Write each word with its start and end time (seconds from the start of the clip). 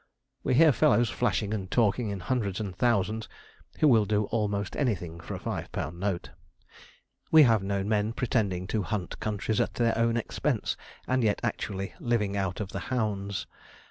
We 0.43 0.55
hear 0.55 0.71
fellows 0.71 1.11
flashing 1.11 1.53
and 1.53 1.69
talking 1.69 2.09
in 2.09 2.21
hundreds 2.21 2.59
and 2.59 2.75
thousands, 2.75 3.29
who 3.81 3.87
will 3.87 4.05
do 4.05 4.23
almost 4.31 4.75
anything 4.75 5.19
for 5.19 5.35
a 5.35 5.39
five 5.39 5.71
pound 5.71 5.99
note. 5.99 6.31
We 7.29 7.43
have 7.43 7.61
known 7.61 7.87
men 7.87 8.11
pretending 8.13 8.65
to 8.69 8.81
hunt 8.81 9.19
countries 9.19 9.61
at 9.61 9.75
their 9.75 9.95
own 9.95 10.17
expense, 10.17 10.75
and 11.07 11.23
yet 11.23 11.39
actually 11.43 11.93
'living 11.99 12.35
out 12.35 12.59
of 12.59 12.69
the 12.71 12.79
hounds.' 12.89 13.45